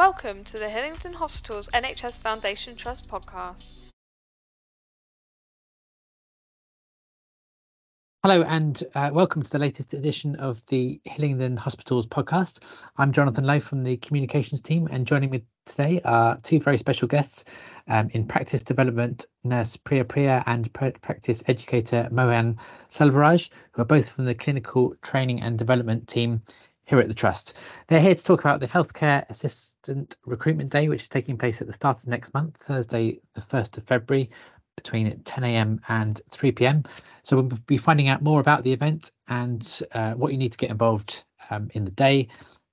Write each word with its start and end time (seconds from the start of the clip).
Welcome 0.00 0.44
to 0.44 0.58
the 0.58 0.70
Hillingdon 0.70 1.12
Hospitals 1.12 1.68
NHS 1.74 2.20
Foundation 2.20 2.74
Trust 2.74 3.06
podcast. 3.10 3.66
Hello 8.22 8.40
and 8.40 8.82
uh, 8.94 9.10
welcome 9.12 9.42
to 9.42 9.50
the 9.50 9.58
latest 9.58 9.92
edition 9.92 10.36
of 10.36 10.64
the 10.68 11.02
Hillingdon 11.04 11.58
Hospitals 11.58 12.06
podcast. 12.06 12.82
I'm 12.96 13.12
Jonathan 13.12 13.44
Lowe 13.44 13.60
from 13.60 13.82
the 13.82 13.98
communications 13.98 14.62
team, 14.62 14.88
and 14.90 15.06
joining 15.06 15.28
me 15.28 15.42
today 15.66 16.00
are 16.06 16.38
two 16.38 16.60
very 16.60 16.78
special 16.78 17.06
guests 17.06 17.44
um, 17.86 18.08
in 18.12 18.26
practice 18.26 18.62
development 18.62 19.26
nurse 19.44 19.76
Priya 19.76 20.06
Priya 20.06 20.42
and 20.46 20.72
practice 20.72 21.42
educator 21.46 22.08
Mohan 22.10 22.56
Selvaraj, 22.88 23.50
who 23.72 23.82
are 23.82 23.84
both 23.84 24.08
from 24.08 24.24
the 24.24 24.34
clinical 24.34 24.94
training 25.02 25.42
and 25.42 25.58
development 25.58 26.08
team 26.08 26.40
here 26.90 26.98
at 26.98 27.06
the 27.06 27.14
Trust. 27.14 27.54
They're 27.86 28.00
here 28.00 28.16
to 28.16 28.24
talk 28.24 28.40
about 28.40 28.58
the 28.58 28.66
Healthcare 28.66 29.24
Assistant 29.30 30.16
Recruitment 30.26 30.70
Day, 30.70 30.88
which 30.88 31.02
is 31.02 31.08
taking 31.08 31.38
place 31.38 31.60
at 31.60 31.68
the 31.68 31.72
start 31.72 32.02
of 32.02 32.08
next 32.08 32.34
month, 32.34 32.58
Thursday, 32.66 33.20
the 33.34 33.42
1st 33.42 33.78
of 33.78 33.84
February, 33.84 34.28
between 34.74 35.16
10 35.22 35.44
a.m. 35.44 35.80
and 35.88 36.20
3 36.32 36.50
p.m. 36.50 36.82
So 37.22 37.36
we'll 37.36 37.58
be 37.66 37.76
finding 37.76 38.08
out 38.08 38.22
more 38.22 38.40
about 38.40 38.64
the 38.64 38.72
event 38.72 39.12
and 39.28 39.82
uh, 39.92 40.14
what 40.14 40.32
you 40.32 40.38
need 40.38 40.50
to 40.50 40.58
get 40.58 40.70
involved 40.70 41.22
um, 41.50 41.70
in 41.74 41.84
the 41.84 41.92
day 41.92 42.26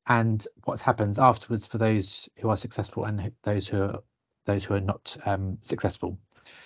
and 0.07 0.47
what 0.63 0.81
happens 0.81 1.19
afterwards 1.19 1.67
for 1.67 1.77
those 1.77 2.27
who 2.39 2.49
are 2.49 2.57
successful 2.57 3.05
and 3.05 3.31
those 3.43 3.67
who 3.67 3.83
are 3.83 3.99
those 4.45 4.65
who 4.65 4.73
are 4.73 4.81
not 4.81 5.15
um, 5.25 5.59
successful. 5.61 6.17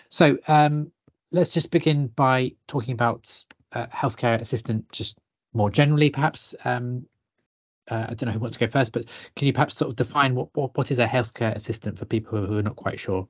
So 0.08 0.38
um, 0.48 0.90
let's 1.32 1.52
just 1.52 1.70
begin 1.72 2.08
by 2.08 2.54
talking 2.68 2.94
about 2.94 3.44
uh, 3.74 3.88
healthcare 3.88 4.40
assistant 4.40 4.90
just 4.94 5.18
more 5.54 5.70
generally, 5.70 6.10
perhaps. 6.10 6.56
Um, 6.64 7.06
uh, 7.92 8.08
I 8.10 8.14
don't 8.14 8.28
know 8.28 8.32
who 8.32 8.40
wants 8.40 8.58
to 8.58 8.66
go 8.66 8.72
first, 8.72 8.94
but 8.94 9.06
can 9.36 9.46
you 9.46 9.54
perhaps 9.54 9.76
sort 9.76 9.90
of 9.90 9.96
define 9.98 10.34
what 10.34 10.48
what, 10.54 10.76
what 10.78 10.90
is 10.90 11.00
a 11.00 11.06
healthcare 11.06 11.54
assistant 11.56 11.98
for 11.98 12.06
people 12.06 12.44
who, 12.44 12.58
are 12.58 12.64
not 12.64 12.78
quite 12.78 13.00
sure? 13.00 13.28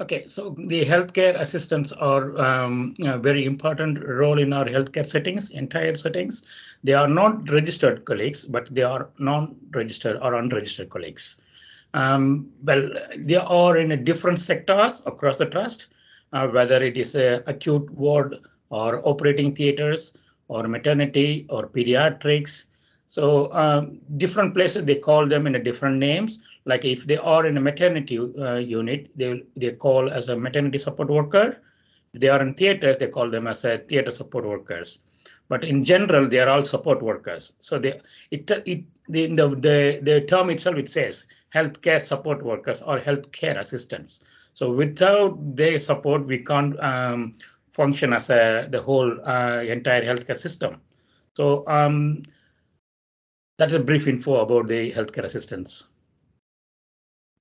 Okay, 0.00 0.26
so 0.26 0.56
the 0.58 0.84
healthcare 0.84 1.38
assistants 1.38 1.92
are 1.92 2.36
um, 2.42 2.96
a 3.04 3.16
very 3.16 3.44
important 3.44 4.02
role 4.04 4.40
in 4.40 4.52
our 4.52 4.64
healthcare 4.64 5.06
settings, 5.06 5.50
entire 5.50 5.94
settings. 5.94 6.42
They 6.82 6.94
are 6.94 7.06
not 7.06 7.48
registered 7.48 8.04
colleagues, 8.04 8.44
but 8.44 8.74
they 8.74 8.82
are 8.82 9.08
non-registered 9.18 10.16
or 10.20 10.34
unregistered 10.34 10.90
colleagues. 10.90 11.40
Um, 11.92 12.50
well, 12.64 12.90
they 13.16 13.36
are 13.36 13.76
in 13.76 14.02
different 14.02 14.40
sectors 14.40 15.00
across 15.06 15.36
the 15.36 15.46
trust, 15.46 15.86
uh, 16.32 16.48
whether 16.48 16.82
it 16.82 16.96
is 16.96 17.14
a 17.14 17.44
acute 17.46 17.88
ward 17.90 18.34
or 18.70 19.08
operating 19.08 19.54
theaters 19.54 20.14
or 20.48 20.66
maternity 20.66 21.46
or 21.48 21.68
pediatrics 21.68 22.66
so 23.14 23.24
um, 23.52 24.00
different 24.16 24.54
places 24.54 24.84
they 24.84 24.96
call 24.96 25.24
them 25.28 25.46
in 25.46 25.54
a 25.54 25.62
different 25.62 25.98
names. 25.98 26.40
Like 26.64 26.84
if 26.84 27.06
they 27.06 27.16
are 27.16 27.46
in 27.46 27.56
a 27.56 27.60
maternity 27.60 28.18
uh, 28.18 28.56
unit, 28.56 29.08
they 29.14 29.44
they 29.56 29.70
call 29.70 30.10
as 30.10 30.28
a 30.28 30.36
maternity 30.36 30.78
support 30.78 31.08
worker. 31.08 31.58
If 32.12 32.20
they 32.22 32.28
are 32.28 32.42
in 32.42 32.54
theaters, 32.54 32.96
they 32.96 33.06
call 33.06 33.30
them 33.30 33.46
as 33.46 33.64
a 33.64 33.78
theater 33.78 34.10
support 34.10 34.44
workers. 34.44 34.98
But 35.48 35.62
in 35.62 35.84
general, 35.84 36.28
they 36.28 36.40
are 36.40 36.48
all 36.48 36.62
support 36.62 37.02
workers. 37.02 37.52
So 37.60 37.78
they 37.78 38.00
it 38.32 38.50
it 38.72 38.82
the 39.08 39.28
the 39.28 39.48
the, 39.68 39.78
the 40.02 40.20
term 40.32 40.50
itself 40.50 40.76
it 40.76 40.88
says 40.88 41.28
healthcare 41.54 42.02
support 42.02 42.42
workers 42.42 42.82
or 42.82 42.98
healthcare 42.98 43.56
assistants. 43.60 44.24
So 44.54 44.72
without 44.72 45.38
their 45.54 45.78
support, 45.78 46.26
we 46.26 46.38
can't 46.38 46.74
um, 46.82 47.32
function 47.70 48.12
as 48.12 48.28
a 48.28 48.66
the 48.68 48.82
whole 48.82 49.12
uh, 49.24 49.60
entire 49.62 50.04
healthcare 50.04 50.38
system. 50.46 50.80
So 51.34 51.64
um, 51.68 52.24
that's 53.58 53.74
a 53.74 53.80
brief 53.80 54.06
info 54.08 54.40
about 54.40 54.68
the 54.68 54.92
healthcare 54.92 55.24
assistants. 55.24 55.88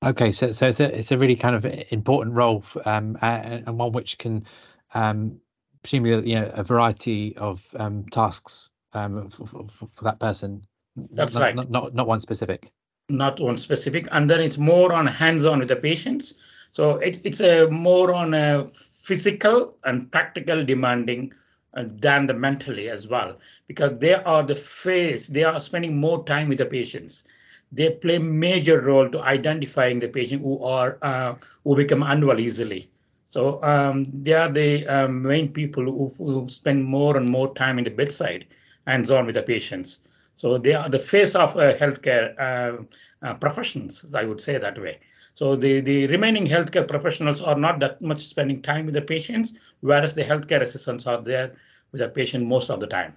Okay, 0.06 0.32
so 0.32 0.52
so 0.52 0.68
it's 0.68 0.80
a 0.80 0.98
it's 0.98 1.12
a 1.12 1.18
really 1.18 1.36
kind 1.36 1.56
of 1.56 1.66
important 1.92 2.36
role, 2.36 2.64
um, 2.86 3.18
and 3.22 3.78
one 3.78 3.94
which 3.94 4.18
can 4.18 4.46
um, 4.94 5.40
presumably 5.82 6.30
you 6.30 6.40
know 6.40 6.52
a 6.54 6.64
variety 6.64 7.36
of 7.38 7.66
um, 7.78 8.06
tasks 8.12 8.70
um, 8.94 9.30
for, 9.30 9.46
for, 9.48 9.88
for 9.88 10.04
that 10.04 10.20
person. 10.20 10.66
That's 11.12 11.36
not, 11.36 11.42
right. 11.42 11.56
Not, 11.56 11.72
not 11.72 11.96
not 11.96 12.08
one 12.08 12.20
specific. 12.20 12.72
Not 13.10 13.40
one 13.40 13.58
specific, 13.58 14.08
and 14.12 14.30
then 14.30 14.42
it's 14.42 14.58
more 14.58 14.94
on 14.94 15.08
hands-on 15.08 15.60
with 15.60 15.70
the 15.70 15.76
patients. 15.76 16.36
So 16.72 16.98
it, 16.98 17.22
it's 17.24 17.40
a 17.40 17.68
more 17.70 18.14
on 18.14 18.34
a 18.34 18.66
physical 18.74 19.78
and 19.84 20.12
practical 20.12 20.64
demanding 20.64 21.34
than 21.76 22.28
the 22.28 22.34
mentally 22.34 22.90
as 22.90 23.08
well, 23.08 23.38
because 23.68 23.98
they 24.00 24.14
are 24.14 24.44
the 24.44 24.56
face, 24.56 25.28
they 25.28 25.44
are 25.44 25.60
spending 25.60 25.98
more 25.98 26.24
time 26.26 26.50
with 26.50 26.60
the 26.60 26.66
patients. 26.66 27.24
They 27.72 27.90
play 27.90 28.20
major 28.20 28.82
role 28.82 29.10
to 29.10 29.22
identifying 29.22 30.00
the 30.00 30.08
patient 30.08 30.44
who 30.44 30.64
are 30.64 31.00
uh, 31.02 31.36
who 31.64 31.76
become 31.76 32.04
unwell 32.04 32.40
easily. 32.40 32.90
So 33.28 33.64
um, 33.64 34.06
they 34.14 34.34
are 34.34 34.52
the 34.52 34.88
um, 34.88 35.24
main 35.24 35.52
people 35.52 35.84
who, 35.86 36.10
who, 36.10 36.48
spend 36.50 36.86
more 36.86 37.18
and 37.18 37.28
more 37.28 37.52
time 37.56 37.80
in 37.80 37.84
the 37.84 37.90
bedside, 37.90 38.46
hands-on 38.86 39.26
with 39.26 39.34
the 39.34 39.42
patients. 39.42 40.00
So 40.36 40.60
they 40.60 40.76
are 40.76 40.88
the 40.88 41.00
face 41.00 41.34
of 41.34 41.58
uh, 41.58 41.74
healthcare 41.76 42.40
uh, 42.40 42.84
uh 43.26 43.34
professions, 43.36 44.14
I 44.14 44.26
would 44.26 44.40
say 44.40 44.60
that 44.60 44.80
way. 44.80 45.00
So 45.36 45.56
the, 45.56 45.82
the 45.82 46.08
remaining 46.08 46.46
healthcare 46.46 46.88
professionals 46.88 47.42
are 47.42 47.58
not 47.58 47.80
that 47.80 48.02
much 48.02 48.20
spending 48.20 48.62
time 48.62 48.86
with 48.86 48.94
the 48.94 49.02
patients, 49.02 49.54
whereas 49.82 50.14
the 50.14 50.24
healthcare 50.24 50.62
assistants 50.62 51.08
are 51.08 51.22
there 51.22 51.56
with 51.92 52.02
the 52.02 52.10
patient 52.10 52.46
most 52.46 52.70
of 52.70 52.80
the 52.80 52.88
time. 52.88 53.16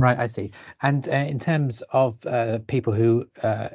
Right, 0.00 0.16
I 0.16 0.28
see. 0.28 0.52
And 0.82 1.08
uh, 1.08 1.12
in 1.12 1.40
terms 1.40 1.82
of 1.90 2.24
uh, 2.24 2.60
people 2.68 2.92
who 2.92 3.28
uh, 3.42 3.70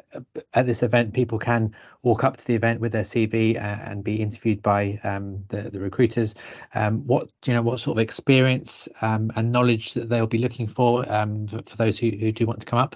at 0.53 0.66
this 0.66 0.81
event, 0.81 1.13
people 1.13 1.38
can 1.38 1.75
walk 2.03 2.23
up 2.23 2.38
to 2.38 2.47
the 2.47 2.56
event 2.56 2.79
with 2.79 2.94
their 2.94 3.03
CV 3.03 3.57
uh, 3.57 3.79
and 3.83 4.06
be 4.06 4.22
interviewed 4.22 4.62
by 4.62 5.01
um, 5.03 5.44
the 5.50 5.63
the 5.63 5.81
recruiters. 5.81 6.33
Um, 6.75 7.06
what 7.06 7.28
you 7.45 7.53
know, 7.53 7.62
what 7.62 7.81
sort 7.81 7.97
of 7.97 8.01
experience 8.01 8.88
um, 9.01 9.33
and 9.35 9.51
knowledge 9.51 9.95
that 9.95 10.07
they'll 10.07 10.25
be 10.25 10.38
looking 10.38 10.66
for 10.66 11.03
um, 11.12 11.45
for, 11.45 11.62
for, 11.63 11.75
those 11.75 12.00
who, 12.00 12.12
who 12.12 12.31
do 12.31 12.45
want 12.45 12.62
to 12.62 12.66
come 12.66 12.79
up? 12.79 12.95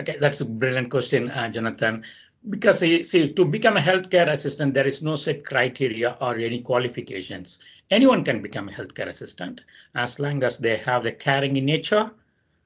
Okay, 0.00 0.16
that's 0.20 0.40
a 0.40 0.44
brilliant 0.44 0.90
question, 0.90 1.30
uh, 1.30 1.48
Jonathan 1.48 2.04
because 2.48 2.78
see, 2.80 3.32
to 3.32 3.44
become 3.44 3.76
a 3.76 3.80
healthcare 3.80 4.30
assistant, 4.30 4.74
there 4.74 4.86
is 4.86 5.02
no 5.02 5.16
set 5.16 5.44
criteria 5.44 6.16
or 6.20 6.36
any 6.36 6.60
qualifications. 6.60 7.58
Anyone 7.90 8.24
can 8.24 8.40
become 8.40 8.68
a 8.68 8.72
healthcare 8.72 9.08
assistant 9.08 9.62
as 9.94 10.20
long 10.20 10.42
as 10.42 10.58
they 10.58 10.76
have 10.76 11.04
the 11.04 11.12
caring 11.12 11.56
in 11.56 11.64
nature. 11.64 12.10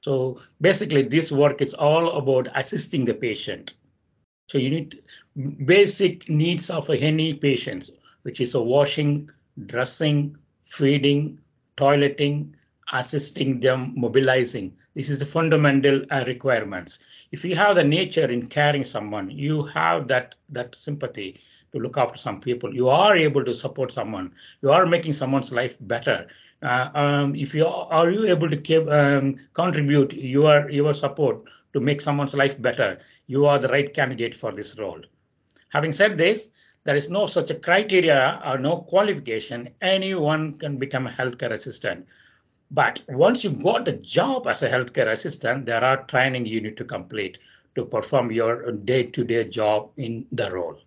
So 0.01 0.39
basically, 0.61 1.03
this 1.03 1.31
work 1.31 1.61
is 1.61 1.73
all 1.73 2.17
about 2.17 2.49
assisting 2.55 3.05
the 3.05 3.13
patient. 3.13 3.73
So 4.47 4.57
you 4.57 4.69
need 4.69 5.01
basic 5.65 6.29
needs 6.29 6.69
of 6.69 6.89
any 6.89 7.33
patient, 7.33 7.89
which 8.23 8.41
is 8.41 8.53
a 8.53 8.61
washing, 8.61 9.29
dressing, 9.65 10.37
feeding, 10.63 11.39
toileting, 11.77 12.53
assisting 12.93 13.59
them, 13.59 13.93
mobilizing. 13.95 14.73
This 14.95 15.09
is 15.09 15.19
the 15.19 15.25
fundamental 15.25 16.03
uh, 16.11 16.23
requirements. 16.27 16.99
If 17.31 17.45
you 17.45 17.55
have 17.55 17.75
the 17.75 17.83
nature 17.83 18.29
in 18.29 18.47
caring 18.47 18.83
someone, 18.83 19.31
you 19.31 19.63
have 19.67 20.07
that 20.09 20.35
that 20.49 20.75
sympathy 20.75 21.39
to 21.71 21.79
look 21.79 21.97
after 21.97 22.17
some 22.17 22.41
people. 22.41 22.73
You 22.73 22.89
are 22.89 23.15
able 23.15 23.45
to 23.45 23.53
support 23.53 23.91
someone. 23.91 24.33
You 24.61 24.71
are 24.71 24.85
making 24.85 25.13
someone's 25.13 25.51
life 25.51 25.77
better. 25.81 26.27
Uh, 26.61 26.89
um, 26.93 27.35
if 27.35 27.55
you 27.55 27.65
are, 27.65 27.87
are 27.91 28.11
you 28.11 28.27
able 28.27 28.49
to 28.49 28.57
keep, 28.57 28.87
um, 28.87 29.37
contribute 29.53 30.13
your 30.13 30.69
your 30.69 30.93
support 30.93 31.43
to 31.73 31.79
make 31.79 32.01
someone's 32.01 32.33
life 32.33 32.61
better, 32.61 32.99
you 33.27 33.45
are 33.45 33.57
the 33.57 33.69
right 33.69 33.93
candidate 33.93 34.35
for 34.35 34.51
this 34.51 34.77
role. 34.77 35.01
Having 35.69 35.93
said 35.93 36.17
this, 36.17 36.51
there 36.83 36.95
is 36.95 37.09
no 37.09 37.27
such 37.27 37.51
a 37.51 37.55
criteria 37.55 38.41
or 38.45 38.57
no 38.57 38.77
qualification. 38.77 39.69
Anyone 39.81 40.57
can 40.57 40.77
become 40.77 41.07
a 41.07 41.11
healthcare 41.11 41.51
assistant. 41.51 42.05
But 42.71 43.01
once 43.09 43.43
you 43.43 43.49
got 43.49 43.83
the 43.83 43.93
job 43.93 44.47
as 44.47 44.63
a 44.63 44.69
healthcare 44.69 45.11
assistant, 45.11 45.65
there 45.65 45.83
are 45.83 46.03
training 46.03 46.45
you 46.45 46.61
need 46.61 46.77
to 46.77 46.85
complete 46.85 47.37
to 47.75 47.85
perform 47.85 48.31
your 48.31 48.71
day-to-day 48.71 49.49
job 49.49 49.91
in 49.97 50.25
the 50.31 50.49
role. 50.51 50.79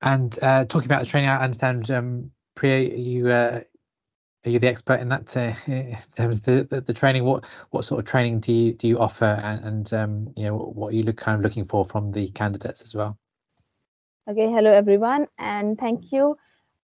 And 0.00 0.38
uh, 0.42 0.64
talking 0.64 0.86
about 0.86 1.00
the 1.00 1.06
training, 1.06 1.28
I 1.28 1.44
understand, 1.44 1.90
um, 1.90 2.30
Priya, 2.54 2.96
you 2.96 3.28
uh, 3.28 3.60
are 4.46 4.50
you 4.50 4.58
the 4.58 4.68
expert 4.68 5.00
in 5.00 5.08
that 5.08 5.36
uh, 5.36 5.52
in 5.66 5.96
terms 6.16 6.38
of 6.38 6.44
the, 6.44 6.66
the, 6.70 6.80
the, 6.80 6.94
training? 6.94 7.24
What 7.24 7.44
what 7.70 7.84
sort 7.84 7.98
of 7.98 8.06
training 8.06 8.40
do 8.40 8.52
you 8.52 8.72
do 8.72 8.86
you 8.86 8.98
offer, 8.98 9.40
and, 9.42 9.64
and 9.64 9.92
um, 9.92 10.32
you 10.36 10.44
know 10.44 10.56
what 10.56 10.88
are 10.88 10.96
you 10.96 11.02
look, 11.02 11.16
kind 11.16 11.36
of 11.36 11.42
looking 11.42 11.66
for 11.66 11.84
from 11.84 12.12
the 12.12 12.30
candidates 12.30 12.80
as 12.80 12.94
well? 12.94 13.18
Okay, 14.30 14.50
hello 14.50 14.70
everyone, 14.70 15.26
and 15.38 15.76
thank 15.78 16.12
you. 16.12 16.36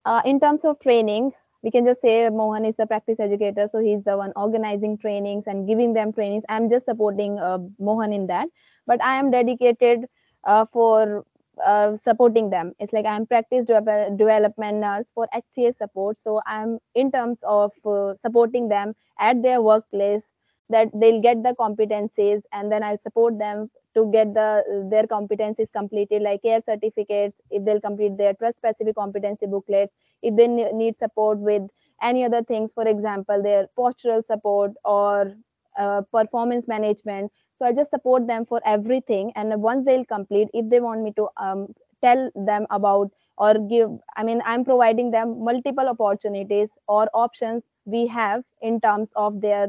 Uh, 0.04 0.20
in 0.24 0.40
terms 0.40 0.64
of 0.64 0.78
training, 0.80 1.32
we 1.64 1.70
can 1.72 1.86
just 1.86 2.02
say 2.02 2.28
Mohan 2.30 2.66
is 2.66 2.76
the 2.76 2.86
practice 2.86 3.18
educator, 3.20 3.68
so 3.72 3.80
he's 3.80 4.04
the 4.04 4.16
one 4.18 4.32
organizing 4.36 4.98
trainings 4.98 5.44
and 5.46 5.66
giving 5.66 5.94
them 5.94 6.12
trainings. 6.12 6.44
I'm 6.48 6.68
just 6.70 6.86
supporting 6.86 7.38
uh, 7.38 7.58
Mohan 7.78 8.12
in 8.12 8.26
that, 8.28 8.48
but 8.86 9.02
I 9.02 9.18
am 9.18 9.30
dedicated 9.30 10.06
uh, 10.44 10.66
for 10.72 11.24
uh, 11.64 11.96
supporting 11.96 12.50
them. 12.50 12.74
It's 12.78 12.92
like 12.92 13.06
I'm 13.06 13.26
practice 13.26 13.66
de- 13.66 14.14
development 14.16 14.78
nurse 14.78 15.06
for 15.14 15.28
HCA 15.34 15.72
support, 15.76 16.18
so 16.18 16.42
I'm 16.46 16.78
in 16.94 17.10
terms 17.10 17.38
of 17.44 17.72
uh, 17.86 18.14
supporting 18.22 18.68
them 18.68 18.94
at 19.18 19.42
their 19.42 19.62
workplace 19.62 20.24
that 20.70 20.88
they'll 20.94 21.20
get 21.20 21.42
the 21.42 21.54
competencies 21.60 22.42
and 22.52 22.72
then 22.72 22.82
I'll 22.82 22.98
support 22.98 23.38
them 23.38 23.70
to 23.94 24.10
get 24.12 24.34
the 24.34 24.64
their 24.90 25.04
competencies 25.04 25.72
completed 25.72 26.22
like 26.22 26.42
care 26.42 26.60
certificates 26.66 27.36
if 27.50 27.64
they'll 27.64 27.80
complete 27.80 28.16
their 28.16 28.34
trust 28.34 28.56
specific 28.56 28.96
competency 28.96 29.46
booklets 29.46 29.92
if 30.24 30.36
they 30.36 30.48
need 30.48 30.96
support 30.98 31.38
with 31.38 31.62
any 32.02 32.24
other 32.24 32.42
things 32.42 32.72
for 32.72 32.86
example 32.88 33.42
their 33.42 33.68
postural 33.78 34.24
support 34.24 34.72
or 34.84 35.32
uh, 35.78 36.02
performance 36.12 36.66
management. 36.68 37.32
So 37.58 37.66
i 37.66 37.72
just 37.72 37.90
support 37.90 38.26
them 38.26 38.44
for 38.44 38.60
everything 38.66 39.32
and 39.36 39.60
once 39.62 39.84
they'll 39.86 40.04
complete 40.04 40.48
if 40.54 40.68
they 40.70 40.80
want 40.80 41.02
me 41.02 41.12
to 41.16 41.28
um, 41.36 41.68
tell 42.02 42.30
them 42.34 42.66
about 42.70 43.10
or 43.38 43.54
give 43.72 43.90
i 44.16 44.24
mean 44.24 44.42
i'm 44.44 44.64
providing 44.64 45.10
them 45.10 45.44
multiple 45.44 45.88
opportunities 45.88 46.70
or 46.88 47.08
options 47.14 47.62
we 47.86 48.06
have 48.06 48.42
in 48.62 48.80
terms 48.80 49.08
of 49.16 49.40
their 49.40 49.68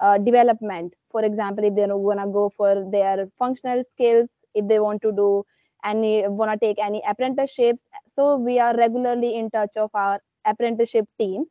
uh, 0.00 0.18
development. 0.18 0.94
For 1.10 1.24
example 1.24 1.64
if 1.64 1.74
they're 1.74 1.88
going 1.88 2.18
to 2.18 2.26
go 2.26 2.50
for 2.56 2.88
their 2.90 3.28
functional 3.38 3.84
skills 3.92 4.28
if 4.54 4.66
they 4.68 4.78
want 4.80 5.02
to 5.02 5.12
do 5.12 5.44
any 5.84 6.26
want 6.26 6.52
to 6.52 6.58
take 6.66 6.78
any 6.78 7.02
apprenticeships. 7.08 7.84
So 8.06 8.36
we 8.36 8.58
are 8.58 8.76
regularly 8.76 9.36
in 9.36 9.50
touch 9.50 9.76
of 9.76 9.90
our 9.94 10.20
apprenticeship 10.44 11.06
teams. 11.18 11.48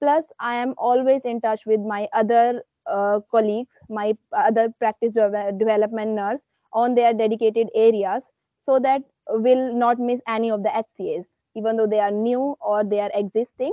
Plus 0.00 0.26
i 0.38 0.54
am 0.56 0.74
always 0.76 1.22
in 1.24 1.40
touch 1.40 1.64
with 1.66 1.80
my 1.80 2.06
other 2.12 2.62
uh, 2.86 3.20
colleagues 3.30 3.72
my 3.88 4.14
other 4.32 4.68
practice 4.78 5.14
development 5.14 6.10
nurse 6.10 6.40
on 6.72 6.94
their 6.94 7.14
dedicated 7.14 7.68
areas 7.74 8.24
so 8.62 8.78
that 8.78 9.02
will 9.28 9.72
not 9.74 9.98
miss 9.98 10.20
any 10.28 10.50
of 10.50 10.62
the 10.62 10.68
hcas 10.68 11.24
even 11.54 11.76
though 11.76 11.86
they 11.86 11.98
are 11.98 12.10
new 12.10 12.54
or 12.60 12.84
they 12.84 13.00
are 13.00 13.10
existing. 13.14 13.72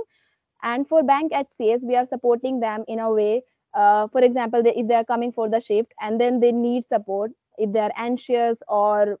And 0.62 0.88
for 0.88 1.02
bank 1.02 1.32
hcas 1.32 1.82
we 1.82 1.96
are 1.96 2.06
supporting 2.06 2.60
them 2.60 2.84
in 2.88 2.98
a 3.00 3.12
way 3.12 3.42
uh, 3.74 4.08
for 4.08 4.22
example 4.22 4.62
they, 4.62 4.74
if 4.74 4.88
they 4.88 4.94
are 4.94 5.04
coming 5.04 5.32
for 5.32 5.48
the 5.48 5.60
shift 5.60 5.92
and 6.00 6.20
then 6.20 6.40
they 6.40 6.52
need 6.52 6.86
support 6.86 7.32
if 7.58 7.72
they 7.72 7.80
are 7.80 7.92
anxious 7.96 8.62
or 8.68 9.18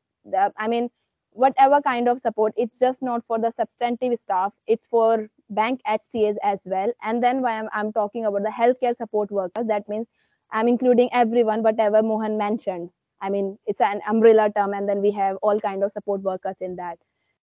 i 0.56 0.68
mean 0.68 0.88
whatever 1.30 1.80
kind 1.80 2.08
of 2.08 2.20
support 2.20 2.52
it's 2.56 2.78
just 2.78 3.02
not 3.02 3.24
for 3.26 3.38
the 3.40 3.50
substantive 3.50 4.18
staff. 4.20 4.52
It's 4.68 4.86
for 4.86 5.28
bank 5.50 5.80
hcas 5.86 6.36
as 6.44 6.60
well. 6.64 6.92
And 7.02 7.22
then 7.22 7.42
when 7.42 7.52
I'm, 7.52 7.68
I'm 7.72 7.92
talking 7.92 8.24
about 8.24 8.44
the 8.44 8.50
healthcare 8.50 8.96
support 8.96 9.30
workers 9.30 9.66
that 9.66 9.88
means 9.88 10.06
i'm 10.52 10.68
including 10.68 11.08
everyone 11.12 11.62
whatever 11.62 12.02
mohan 12.02 12.38
mentioned. 12.38 12.90
I 13.20 13.30
mean 13.30 13.58
it's 13.66 13.80
an 13.80 14.00
umbrella 14.08 14.50
term 14.54 14.74
and 14.74 14.88
then 14.88 15.00
we 15.00 15.10
have 15.10 15.36
all 15.42 15.60
kind 15.60 15.82
of 15.82 15.90
support 15.92 16.22
workers 16.22 16.56
in 16.60 16.76
that. 16.76 16.98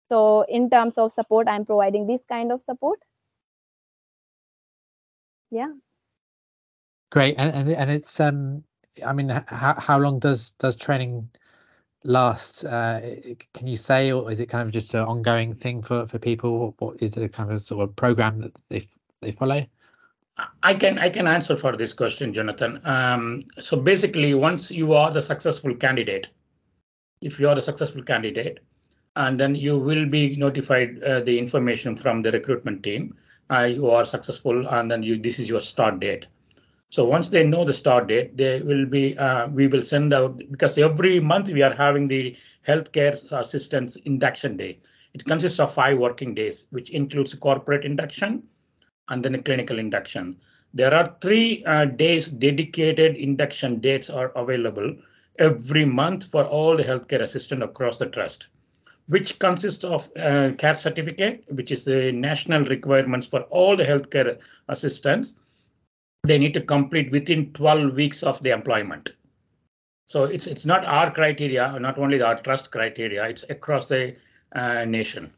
So 0.08 0.42
in 0.48 0.70
terms 0.70 0.96
of 0.96 1.12
support 1.12 1.48
i'm 1.48 1.66
providing 1.66 2.06
this 2.06 2.22
kind 2.28 2.52
of 2.52 2.62
support. 2.62 3.00
Yeah. 5.50 5.72
Great, 7.10 7.34
and 7.36 7.54
and, 7.54 7.68
and 7.68 7.90
it's 7.90 8.20
um, 8.20 8.64
I 9.04 9.12
mean, 9.12 9.28
how 9.28 9.74
how 9.78 9.98
long 9.98 10.18
does 10.18 10.52
does 10.52 10.76
training 10.76 11.28
last? 12.04 12.64
Uh, 12.64 13.00
can 13.54 13.66
you 13.66 13.76
say, 13.76 14.12
or 14.12 14.30
is 14.30 14.40
it 14.40 14.48
kind 14.48 14.66
of 14.66 14.72
just 14.72 14.94
an 14.94 15.00
ongoing 15.00 15.54
thing 15.54 15.82
for 15.82 16.06
for 16.06 16.18
people? 16.18 16.74
What 16.78 17.02
is 17.02 17.16
it 17.16 17.32
kind 17.32 17.50
of 17.50 17.64
sort 17.64 17.82
of 17.84 17.96
program 17.96 18.40
that 18.40 18.52
they 18.68 18.88
they 19.20 19.32
follow? 19.32 19.64
I 20.62 20.74
can 20.74 20.98
I 20.98 21.08
can 21.08 21.26
answer 21.26 21.56
for 21.56 21.76
this 21.76 21.92
question, 21.92 22.32
Jonathan. 22.32 22.80
Um, 22.84 23.44
so 23.60 23.76
basically, 23.76 24.34
once 24.34 24.70
you 24.70 24.94
are 24.94 25.10
the 25.10 25.22
successful 25.22 25.74
candidate, 25.74 26.28
if 27.20 27.38
you 27.38 27.48
are 27.48 27.54
the 27.54 27.62
successful 27.62 28.02
candidate, 28.02 28.60
and 29.16 29.38
then 29.38 29.54
you 29.54 29.78
will 29.78 30.06
be 30.06 30.36
notified 30.36 31.02
uh, 31.02 31.20
the 31.20 31.38
information 31.38 31.96
from 31.96 32.22
the 32.22 32.32
recruitment 32.32 32.82
team. 32.82 33.14
Uh, 33.50 33.64
you 33.64 33.90
are 33.90 34.04
successful, 34.04 34.66
and 34.68 34.90
then 34.90 35.02
you 35.02 35.18
this 35.18 35.38
is 35.38 35.48
your 35.48 35.60
start 35.60 36.00
date. 36.00 36.26
So 36.92 37.06
once 37.06 37.30
they 37.30 37.42
know 37.42 37.64
the 37.64 37.72
start 37.72 38.08
date, 38.08 38.36
they 38.36 38.60
will 38.60 38.84
be, 38.84 39.16
uh, 39.16 39.48
we 39.48 39.66
will 39.66 39.80
send 39.80 40.12
out, 40.12 40.36
because 40.50 40.76
every 40.76 41.20
month 41.20 41.48
we 41.48 41.62
are 41.62 41.72
having 41.72 42.06
the 42.06 42.36
healthcare 42.68 43.14
assistance 43.32 43.96
induction 44.04 44.58
day. 44.58 44.78
It 45.14 45.24
consists 45.24 45.58
of 45.58 45.72
five 45.72 45.96
working 45.96 46.34
days, 46.34 46.66
which 46.68 46.90
includes 46.90 47.32
corporate 47.32 47.86
induction 47.86 48.42
and 49.08 49.24
then 49.24 49.34
a 49.34 49.42
clinical 49.42 49.78
induction. 49.78 50.36
There 50.74 50.92
are 50.92 51.16
three 51.22 51.64
uh, 51.64 51.86
days 51.86 52.28
dedicated 52.28 53.16
induction 53.16 53.80
dates 53.80 54.10
are 54.10 54.28
available 54.36 54.94
every 55.38 55.86
month 55.86 56.26
for 56.26 56.44
all 56.44 56.76
the 56.76 56.84
healthcare 56.84 57.22
assistant 57.22 57.62
across 57.62 57.96
the 57.96 58.10
trust, 58.10 58.48
which 59.06 59.38
consists 59.38 59.82
of 59.82 60.10
uh, 60.18 60.50
care 60.58 60.74
certificate, 60.74 61.44
which 61.48 61.72
is 61.72 61.86
the 61.86 62.12
national 62.12 62.66
requirements 62.66 63.26
for 63.26 63.44
all 63.44 63.78
the 63.78 63.84
healthcare 63.84 64.38
assistants 64.68 65.36
they 66.24 66.38
need 66.38 66.54
to 66.54 66.60
complete 66.60 67.10
within 67.10 67.52
12 67.52 67.94
weeks 67.94 68.22
of 68.22 68.40
the 68.42 68.50
employment. 68.50 69.10
So 70.06 70.24
it's 70.24 70.46
it's 70.46 70.66
not 70.66 70.84
our 70.84 71.10
criteria, 71.10 71.78
not 71.80 71.98
only 71.98 72.20
our 72.22 72.36
trust 72.36 72.70
criteria, 72.70 73.24
it's 73.28 73.44
across 73.48 73.88
the 73.88 74.16
uh, 74.54 74.84
nation. 74.84 75.32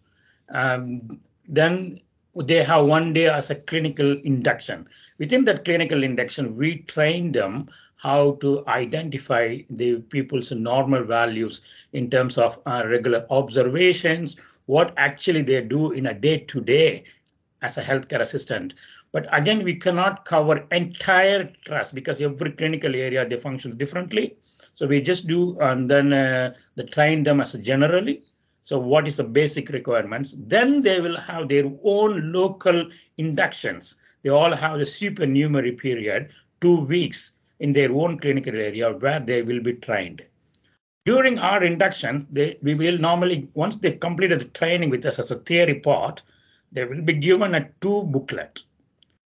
Um, 0.50 1.20
then 1.48 2.00
they 2.34 2.64
have 2.64 2.86
one 2.86 3.12
day 3.12 3.28
as 3.28 3.50
a 3.50 3.54
clinical 3.54 4.18
induction. 4.24 4.88
Within 5.18 5.44
that 5.44 5.64
clinical 5.64 6.02
induction, 6.02 6.56
we 6.56 6.78
train 6.78 7.32
them 7.32 7.68
how 7.96 8.32
to 8.40 8.66
identify 8.66 9.58
the 9.70 10.00
people's 10.00 10.50
normal 10.50 11.04
values 11.04 11.62
in 11.92 12.10
terms 12.10 12.36
of 12.36 12.58
uh, 12.66 12.82
regular 12.86 13.24
observations, 13.30 14.36
what 14.66 14.92
actually 14.96 15.42
they 15.42 15.60
do 15.60 15.92
in 15.92 16.06
a 16.06 16.14
day 16.14 16.38
to 16.38 16.60
day 16.60 17.04
as 17.62 17.78
a 17.78 17.82
healthcare 17.82 18.20
assistant. 18.20 18.74
But 19.14 19.28
again, 19.30 19.62
we 19.62 19.76
cannot 19.76 20.24
cover 20.24 20.66
entire 20.72 21.44
trust 21.64 21.94
because 21.94 22.20
every 22.20 22.50
clinical 22.50 22.96
area 22.96 23.24
they 23.24 23.36
function 23.36 23.76
differently. 23.76 24.34
So 24.74 24.88
we 24.88 25.00
just 25.00 25.28
do 25.28 25.56
and 25.60 25.88
then 25.88 26.12
uh, 26.12 26.54
train 26.90 27.22
them 27.22 27.40
as 27.40 27.52
generally. 27.52 28.24
So 28.64 28.76
what 28.76 29.06
is 29.06 29.16
the 29.16 29.22
basic 29.22 29.68
requirements? 29.68 30.34
Then 30.36 30.82
they 30.82 31.00
will 31.00 31.16
have 31.16 31.48
their 31.48 31.70
own 31.84 32.32
local 32.32 32.90
inductions. 33.16 33.94
They 34.24 34.30
all 34.30 34.52
have 34.52 34.80
the 34.80 34.86
supernumerary 34.86 35.72
period, 35.72 36.32
two 36.60 36.84
weeks 36.84 37.34
in 37.60 37.72
their 37.72 37.92
own 37.92 38.18
clinical 38.18 38.56
area 38.56 38.90
where 38.90 39.20
they 39.20 39.42
will 39.42 39.60
be 39.60 39.74
trained. 39.74 40.24
During 41.06 41.38
our 41.38 41.62
inductions, 41.62 42.26
they, 42.32 42.58
we 42.62 42.74
will 42.74 42.98
normally, 42.98 43.48
once 43.54 43.76
they 43.76 43.92
completed 43.92 44.40
the 44.40 44.46
training 44.46 44.90
with 44.90 45.06
us 45.06 45.20
as 45.20 45.30
a 45.30 45.36
theory 45.36 45.78
part, 45.78 46.20
they 46.72 46.84
will 46.84 47.02
be 47.02 47.12
given 47.12 47.54
a 47.54 47.68
two 47.80 48.02
booklet. 48.04 48.64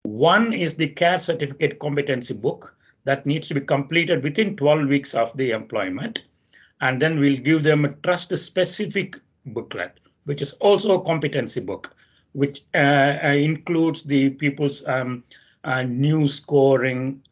One 0.06 0.54
is 0.54 0.76
the 0.76 0.90
care 0.90 1.18
certificate 1.18 1.80
competency 1.80 2.36
book 2.36 2.76
that 3.06 3.26
needs 3.26 3.48
to 3.48 3.56
be 3.56 3.62
completed 3.62 4.22
within 4.22 4.56
12 4.56 4.88
weeks 4.88 5.16
of 5.16 5.36
the 5.36 5.50
employment. 5.50 6.22
And 6.80 7.02
then 7.02 7.20
we'll 7.20 7.38
give 7.38 7.64
them 7.64 7.86
a 7.86 7.94
trust 7.94 8.38
specific 8.38 9.20
booklet, 9.48 10.00
which 10.26 10.44
is 10.44 10.54
also 10.54 11.00
a 11.00 11.06
competency 11.06 11.60
book, 11.60 11.96
which 12.34 12.62
uh, 12.76 13.18
uh, 13.24 13.30
includes 13.30 14.04
the 14.04 14.30
people's 14.30 14.88
um, 14.88 15.24
uh, 15.64 15.82
NEWS 15.82 16.36
scoring 16.36 17.24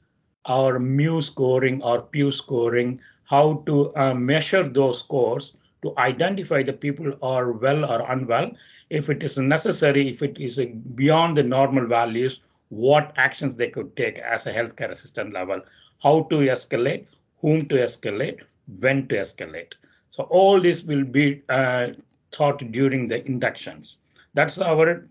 or 0.50 0.80
MEWS 0.80 1.28
scoring 1.28 1.84
or 1.84 2.02
PEWS 2.02 2.40
scoring, 2.40 3.00
how 3.26 3.62
to 3.68 3.96
uh, 3.96 4.16
measure 4.16 4.68
those 4.68 4.98
scores 4.98 5.54
to 5.84 5.94
identify 6.00 6.64
the 6.64 6.74
people 6.74 7.14
are 7.22 7.52
well 7.52 7.86
or 7.86 8.12
unwell. 8.12 8.52
If 8.90 9.12
it 9.12 9.22
is 9.22 9.38
necessary, 9.38 10.10
if 10.10 10.24
it 10.24 10.40
is 10.40 10.60
beyond 10.96 11.38
the 11.38 11.44
normal 11.44 11.86
values, 11.86 12.42
what 12.74 13.14
actions 13.18 13.56
they 13.56 13.70
could 13.70 13.96
take 13.96 14.18
as 14.20 14.46
a 14.46 14.54
healthcare 14.54 14.92
assistant 14.92 15.34
level, 15.34 15.62
how 16.02 16.24
to 16.24 16.38
escalate, 16.38 17.08
whom 17.40 17.66
to 17.68 17.76
escalate, 17.76 18.42
when 18.80 19.08
to 19.08 19.16
escalate. 19.16 19.74
So 20.10 20.24
all 20.24 20.60
this 20.60 20.84
will 20.84 21.04
be 21.04 21.44
uh, 21.50 21.90
taught 22.32 22.60
during 22.72 23.08
the 23.08 23.26
inductions. 23.26 23.98
That's 24.34 24.60
our 24.60 25.08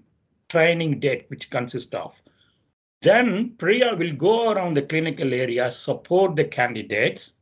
training 0.49 1.01
date, 1.01 1.27
which 1.29 1.51
consists 1.51 1.95
of. 1.95 2.21
Then 3.01 3.55
Priya 3.59 3.95
will 3.97 4.13
go 4.13 4.53
around 4.53 4.75
the 4.75 4.83
clinical 4.83 5.33
area, 5.33 5.71
support 5.71 6.37
the 6.37 6.45
candidates, 6.45 7.35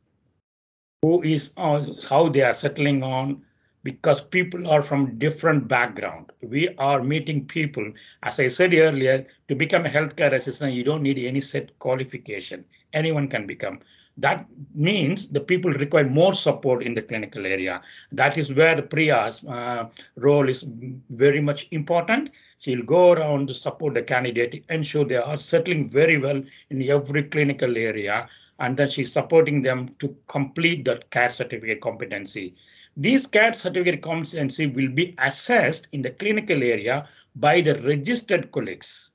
who 1.01 1.23
is 1.23 1.53
uh, 1.57 1.83
how 2.09 2.29
they 2.29 2.41
are 2.41 2.53
settling 2.53 3.03
on 3.03 3.43
because 3.83 4.21
people 4.21 4.69
are 4.69 4.81
from 4.81 5.17
different 5.17 5.67
background. 5.67 6.31
We 6.41 6.69
are 6.77 7.03
meeting 7.03 7.45
people, 7.45 7.91
as 8.23 8.39
I 8.39 8.47
said 8.47 8.73
earlier, 8.73 9.25
to 9.47 9.55
become 9.55 9.85
a 9.85 9.89
healthcare 9.89 10.33
assistant, 10.33 10.73
you 10.73 10.83
don't 10.83 11.03
need 11.03 11.17
any 11.17 11.41
set 11.41 11.77
qualification. 11.79 12.65
Anyone 12.93 13.27
can 13.27 13.47
become. 13.47 13.79
That 14.17 14.45
means 14.75 15.29
the 15.29 15.39
people 15.39 15.71
require 15.71 16.07
more 16.07 16.33
support 16.33 16.83
in 16.83 16.93
the 16.93 17.01
clinical 17.01 17.45
area. 17.45 17.81
That 18.11 18.37
is 18.37 18.53
where 18.53 18.75
the 18.75 18.83
Priya's 18.83 19.43
uh, 19.45 19.89
role 20.17 20.49
is 20.49 20.63
very 21.09 21.39
much 21.39 21.67
important. 21.71 22.31
She'll 22.59 22.83
go 22.83 23.13
around 23.13 23.47
to 23.47 23.53
support 23.53 23.93
the 23.93 24.03
candidate, 24.03 24.65
ensure 24.69 25.05
they 25.05 25.15
are 25.15 25.37
settling 25.37 25.89
very 25.89 26.19
well 26.19 26.43
in 26.69 26.89
every 26.89 27.23
clinical 27.23 27.77
area 27.77 28.27
and 28.61 28.77
then 28.77 28.87
she's 28.87 29.11
supporting 29.11 29.61
them 29.63 29.87
to 29.99 30.15
complete 30.27 30.85
the 30.85 31.01
care 31.09 31.31
certificate 31.31 31.81
competency. 31.81 32.53
These 32.95 33.25
care 33.25 33.53
certificate 33.53 34.03
competency 34.03 34.67
will 34.67 34.89
be 34.89 35.15
assessed 35.17 35.87
in 35.91 36.03
the 36.03 36.11
clinical 36.11 36.63
area 36.63 37.07
by 37.35 37.61
the 37.61 37.81
registered 37.81 38.51
colleagues. 38.51 39.11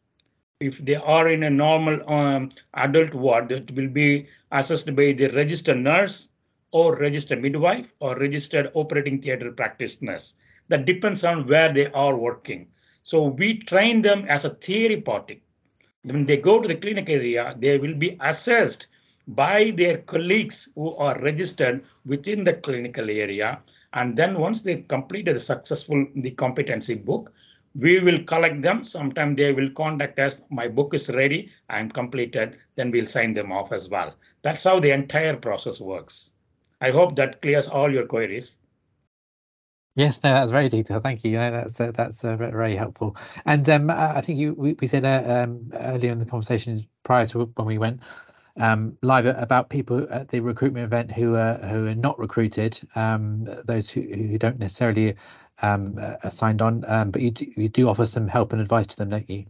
if 0.58 0.78
they 0.88 0.96
are 0.96 1.28
in 1.28 1.42
a 1.42 1.50
normal 1.50 1.96
um, 2.10 2.50
adult 2.74 3.14
ward, 3.14 3.52
it 3.52 3.70
will 3.76 3.88
be 3.88 4.26
assessed 4.52 4.94
by 4.96 5.12
the 5.12 5.28
registered 5.28 5.78
nurse 5.78 6.30
or 6.72 6.96
registered 6.96 7.42
midwife 7.42 7.92
or 8.00 8.16
registered 8.18 8.70
operating 8.74 9.20
theater 9.20 9.52
practice 9.52 10.00
nurse. 10.00 10.34
That 10.68 10.86
depends 10.86 11.24
on 11.24 11.46
where 11.46 11.72
they 11.72 11.86
are 11.92 12.16
working. 12.16 12.66
So 13.02 13.26
we 13.26 13.58
train 13.60 14.02
them 14.02 14.24
as 14.28 14.44
a 14.44 14.54
theory 14.66 15.00
party. 15.00 15.42
When 16.02 16.24
they 16.26 16.38
go 16.38 16.60
to 16.60 16.66
the 16.66 16.74
clinic 16.74 17.08
area, 17.10 17.54
they 17.58 17.78
will 17.78 17.94
be 17.94 18.16
assessed 18.20 18.88
by 19.26 19.72
their 19.72 19.98
colleagues 19.98 20.68
who 20.74 20.94
are 20.96 21.20
registered 21.20 21.84
within 22.04 22.44
the 22.44 22.54
clinical 22.54 23.10
area. 23.10 23.60
And 23.92 24.16
then 24.16 24.38
once 24.38 24.62
they 24.62 24.82
completed 24.82 25.36
the 25.36 25.40
successful 25.40 26.06
the 26.14 26.30
competency 26.32 26.94
book, 26.94 27.32
we 27.74 28.00
will 28.00 28.22
collect 28.24 28.62
them. 28.62 28.84
Sometime 28.84 29.34
they 29.34 29.52
will 29.52 29.70
contact 29.70 30.18
us. 30.18 30.42
My 30.50 30.68
book 30.68 30.94
is 30.94 31.08
ready. 31.10 31.50
I'm 31.68 31.90
completed. 31.90 32.56
Then 32.76 32.90
we'll 32.90 33.06
sign 33.06 33.34
them 33.34 33.52
off 33.52 33.72
as 33.72 33.88
well. 33.88 34.14
That's 34.42 34.64
how 34.64 34.80
the 34.80 34.92
entire 34.92 35.36
process 35.36 35.80
works. 35.80 36.30
I 36.80 36.90
hope 36.90 37.16
that 37.16 37.42
clears 37.42 37.68
all 37.68 37.92
your 37.92 38.06
queries. 38.06 38.58
Yes, 39.94 40.22
no, 40.22 40.30
that's 40.30 40.50
very 40.50 40.68
detailed. 40.68 41.02
Thank 41.02 41.24
you. 41.24 41.32
No, 41.32 41.50
that's 41.50 41.80
uh, 41.80 41.90
that's 41.90 42.22
uh, 42.22 42.36
very 42.36 42.76
helpful. 42.76 43.16
And 43.46 43.68
um, 43.70 43.88
I 43.88 44.20
think 44.20 44.38
you 44.38 44.52
we, 44.52 44.76
we 44.78 44.86
said 44.86 45.06
uh, 45.06 45.22
um, 45.26 45.70
earlier 45.72 46.12
in 46.12 46.18
the 46.18 46.26
conversation 46.26 46.86
prior 47.02 47.26
to 47.28 47.46
when 47.54 47.66
we 47.66 47.78
went 47.78 48.00
um, 48.58 48.96
live 49.02 49.26
about 49.26 49.68
people 49.68 50.06
at 50.10 50.28
the 50.28 50.40
recruitment 50.40 50.84
event 50.84 51.12
who 51.12 51.34
are 51.34 51.54
who 51.54 51.86
are 51.86 51.94
not 51.94 52.18
recruited, 52.18 52.80
um, 52.94 53.44
those 53.64 53.90
who, 53.90 54.02
who 54.02 54.38
don't 54.38 54.58
necessarily 54.58 55.14
um, 55.62 55.96
uh, 56.00 56.30
signed 56.30 56.62
on, 56.62 56.84
um, 56.88 57.10
but 57.10 57.22
you 57.22 57.30
do, 57.30 57.46
you 57.56 57.68
do 57.68 57.88
offer 57.88 58.06
some 58.06 58.28
help 58.28 58.52
and 58.52 58.60
advice 58.60 58.86
to 58.88 58.96
them, 58.96 59.10
don't 59.10 59.28
you? 59.28 59.46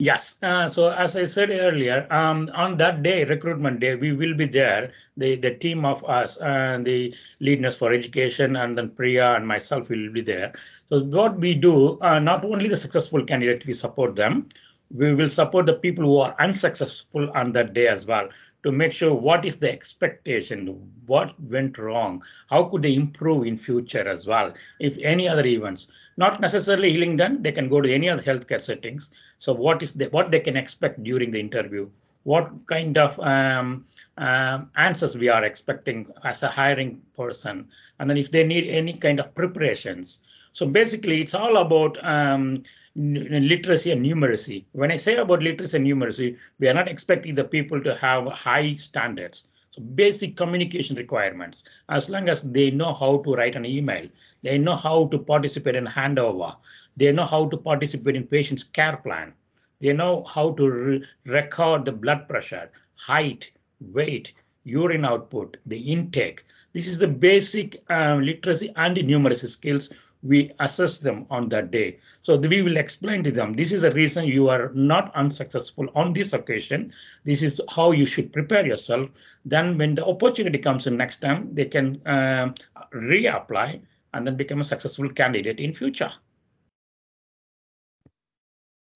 Yes. 0.00 0.38
Uh, 0.44 0.68
so 0.68 0.90
as 0.90 1.16
I 1.16 1.24
said 1.24 1.50
earlier, 1.50 2.06
um, 2.12 2.48
on 2.54 2.76
that 2.76 3.02
day, 3.02 3.24
recruitment 3.24 3.80
day, 3.80 3.96
we 3.96 4.12
will 4.12 4.32
be 4.32 4.46
there. 4.46 4.92
The 5.16 5.34
the 5.34 5.56
team 5.56 5.84
of 5.84 6.04
us 6.04 6.36
and 6.36 6.86
the 6.86 7.12
lead 7.40 7.58
leaders 7.58 7.74
for 7.74 7.92
education, 7.92 8.54
and 8.54 8.78
then 8.78 8.90
Priya 8.90 9.34
and 9.34 9.46
myself 9.46 9.90
will 9.90 10.12
be 10.12 10.20
there. 10.20 10.52
So 10.88 11.02
what 11.02 11.38
we 11.38 11.54
do, 11.54 11.98
uh, 12.00 12.20
not 12.20 12.44
only 12.44 12.68
the 12.68 12.76
successful 12.76 13.24
candidate, 13.24 13.66
we 13.66 13.72
support 13.72 14.14
them. 14.14 14.48
We 14.90 15.14
will 15.14 15.28
support 15.28 15.66
the 15.66 15.74
people 15.74 16.04
who 16.04 16.18
are 16.18 16.34
unsuccessful 16.40 17.30
on 17.34 17.52
that 17.52 17.74
day 17.74 17.88
as 17.88 18.06
well 18.06 18.28
to 18.64 18.72
make 18.72 18.92
sure 18.92 19.14
what 19.14 19.44
is 19.44 19.56
the 19.56 19.70
expectation, 19.70 20.90
what 21.06 21.38
went 21.40 21.78
wrong, 21.78 22.22
how 22.50 22.64
could 22.64 22.82
they 22.82 22.94
improve 22.94 23.46
in 23.46 23.56
future 23.56 24.08
as 24.08 24.26
well, 24.26 24.52
if 24.80 24.98
any 24.98 25.28
other 25.28 25.46
events, 25.46 25.86
not 26.16 26.40
necessarily 26.40 26.92
Hillingdon, 26.92 27.42
they 27.42 27.52
can 27.52 27.68
go 27.68 27.80
to 27.80 27.92
any 27.92 28.08
other 28.08 28.22
healthcare 28.22 28.60
settings. 28.60 29.12
So 29.38 29.52
what 29.52 29.82
is 29.82 29.94
the, 29.94 30.06
what 30.06 30.30
they 30.30 30.40
can 30.40 30.56
expect 30.56 31.02
during 31.04 31.30
the 31.30 31.38
interview, 31.38 31.88
what 32.24 32.50
kind 32.66 32.98
of 32.98 33.18
um, 33.20 33.84
um, 34.16 34.70
answers 34.76 35.16
we 35.16 35.28
are 35.28 35.44
expecting 35.44 36.10
as 36.24 36.42
a 36.42 36.48
hiring 36.48 37.00
person, 37.16 37.68
and 38.00 38.10
then 38.10 38.16
if 38.16 38.30
they 38.30 38.44
need 38.44 38.66
any 38.66 38.92
kind 38.92 39.20
of 39.20 39.34
preparations. 39.34 40.18
So 40.52 40.66
basically, 40.66 41.20
it's 41.20 41.34
all 41.34 41.58
about 41.58 42.02
um, 42.04 42.62
literacy 42.96 43.92
and 43.92 44.04
numeracy. 44.04 44.64
When 44.72 44.90
I 44.90 44.96
say 44.96 45.16
about 45.16 45.42
literacy 45.42 45.76
and 45.76 45.86
numeracy, 45.86 46.36
we 46.58 46.68
are 46.68 46.74
not 46.74 46.88
expecting 46.88 47.34
the 47.34 47.44
people 47.44 47.80
to 47.82 47.94
have 47.96 48.26
high 48.26 48.74
standards. 48.76 49.48
So 49.70 49.82
basic 49.82 50.36
communication 50.36 50.96
requirements, 50.96 51.64
as 51.88 52.08
long 52.08 52.28
as 52.28 52.42
they 52.42 52.70
know 52.70 52.92
how 52.92 53.18
to 53.22 53.34
write 53.34 53.54
an 53.54 53.66
email, 53.66 54.08
they 54.42 54.58
know 54.58 54.74
how 54.74 55.06
to 55.08 55.18
participate 55.18 55.76
in 55.76 55.86
handover, 55.86 56.56
they 56.96 57.12
know 57.12 57.24
how 57.24 57.48
to 57.48 57.56
participate 57.56 58.16
in 58.16 58.26
patient's 58.26 58.64
care 58.64 58.96
plan, 58.96 59.34
they 59.80 59.92
know 59.92 60.24
how 60.24 60.52
to 60.54 60.68
re 60.68 61.04
record 61.26 61.84
the 61.84 61.92
blood 61.92 62.26
pressure, 62.26 62.70
height, 62.96 63.52
weight, 63.80 64.32
urine 64.64 65.04
output, 65.04 65.56
the 65.66 65.78
intake. 65.78 66.44
This 66.72 66.86
is 66.86 66.98
the 66.98 67.08
basic 67.08 67.82
um, 67.90 68.22
literacy 68.22 68.72
and 68.76 68.96
numeracy 68.96 69.46
skills 69.46 69.90
we 70.22 70.50
assess 70.60 70.98
them 70.98 71.26
on 71.30 71.48
that 71.50 71.70
day. 71.70 71.98
So 72.22 72.36
we 72.36 72.62
will 72.62 72.76
explain 72.76 73.22
to 73.24 73.30
them, 73.30 73.54
this 73.54 73.72
is 73.72 73.82
the 73.82 73.92
reason 73.92 74.26
you 74.26 74.48
are 74.48 74.70
not 74.74 75.14
unsuccessful 75.14 75.88
on 75.94 76.12
this 76.12 76.32
occasion. 76.32 76.92
This 77.24 77.42
is 77.42 77.60
how 77.68 77.92
you 77.92 78.06
should 78.06 78.32
prepare 78.32 78.66
yourself. 78.66 79.08
Then 79.44 79.78
when 79.78 79.94
the 79.94 80.04
opportunity 80.04 80.58
comes 80.58 80.86
in 80.86 80.96
next 80.96 81.18
time, 81.18 81.54
they 81.54 81.66
can 81.66 82.04
uh, 82.06 82.52
reapply 82.92 83.80
and 84.14 84.26
then 84.26 84.36
become 84.36 84.60
a 84.60 84.64
successful 84.64 85.08
candidate 85.10 85.60
in 85.60 85.72
future. 85.72 86.10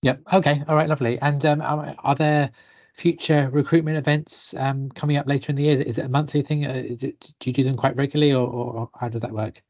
Yep. 0.02 0.20
Okay. 0.32 0.62
All 0.66 0.74
right. 0.74 0.88
Lovely. 0.88 1.18
And 1.20 1.44
um, 1.46 1.62
are 1.62 2.14
there 2.16 2.50
future 2.94 3.48
recruitment 3.52 3.96
events 3.96 4.52
um, 4.58 4.88
coming 4.90 5.16
up 5.16 5.28
later 5.28 5.50
in 5.50 5.56
the 5.56 5.62
year? 5.62 5.80
Is 5.80 5.98
it 5.98 6.06
a 6.06 6.08
monthly 6.08 6.42
thing? 6.42 6.66
Uh, 6.66 6.82
do, 6.96 7.12
you 7.44 7.52
do 7.52 7.62
them 7.62 7.76
quite 7.76 7.94
regularly, 7.94 8.32
or, 8.34 8.46
or 8.48 8.90
how 8.98 9.08
does 9.08 9.20
that 9.20 9.32
work? 9.32 9.62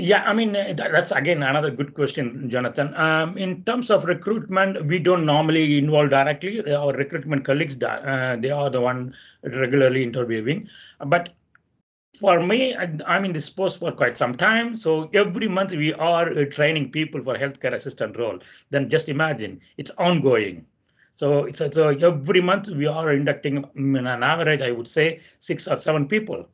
Yeah, 0.00 0.22
I 0.22 0.32
mean, 0.32 0.54
uh, 0.54 0.74
that's 0.76 1.10
again 1.10 1.42
another 1.42 1.72
good 1.72 1.92
question, 1.92 2.48
Jonathan. 2.48 2.94
Um, 2.94 3.36
in 3.36 3.64
terms 3.64 3.90
of 3.90 4.04
recruitment, 4.04 4.86
we 4.86 5.00
don't 5.00 5.26
normally 5.26 5.76
involve 5.76 6.10
directly. 6.10 6.72
Our 6.72 6.92
recruitment 6.92 7.44
colleagues, 7.44 7.76
uh, 7.82 8.36
they 8.38 8.52
are 8.52 8.70
the 8.70 8.80
one 8.80 9.16
regularly 9.42 10.04
interviewing. 10.04 10.68
But 11.04 11.30
for 12.16 12.40
me, 12.40 12.76
I'm 12.76 13.24
in 13.24 13.32
this 13.32 13.50
post 13.50 13.80
for 13.80 13.90
quite 13.90 14.16
some 14.16 14.36
time. 14.36 14.76
So 14.76 15.10
every 15.14 15.48
month 15.48 15.72
we 15.72 15.92
are 15.94 16.30
uh, 16.30 16.44
training 16.44 16.92
people 16.92 17.24
for 17.24 17.34
healthcare 17.34 17.72
assistant 17.72 18.16
role. 18.16 18.38
Then 18.70 18.88
just 18.88 19.08
imagine 19.08 19.60
it's 19.78 19.90
ongoing. 19.98 20.64
So 21.14 21.42
it's 21.46 21.58
so 21.58 21.88
every 21.88 22.40
month 22.40 22.68
we 22.68 22.86
are 22.86 23.12
inducting 23.12 23.64
mm, 23.76 23.98
an 23.98 24.22
average, 24.22 24.62
I 24.62 24.70
would 24.70 24.86
say, 24.86 25.18
six 25.40 25.66
or 25.66 25.76
seven 25.76 26.06
people 26.06 26.48